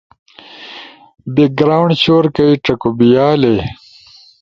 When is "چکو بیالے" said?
2.65-3.55